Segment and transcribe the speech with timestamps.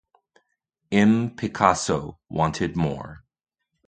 [0.91, 1.29] M.
[1.35, 3.23] Picasso wanted more.